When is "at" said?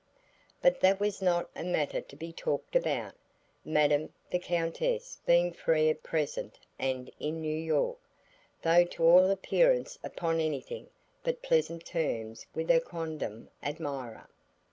5.91-6.01